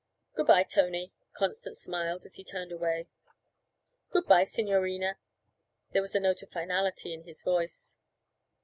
'Good 0.33 0.47
bye, 0.47 0.63
Tony,' 0.63 1.13
Constance 1.37 1.79
smiled 1.79 2.25
as 2.25 2.33
he 2.33 2.43
turned 2.43 2.71
away. 2.71 3.07
'Good 4.09 4.25
bye, 4.25 4.45
signorina.' 4.45 5.19
There 5.91 6.01
was 6.01 6.15
a 6.15 6.19
note 6.19 6.41
of 6.41 6.49
finality 6.49 7.13
in 7.13 7.21
his 7.21 7.43
voice. 7.43 7.97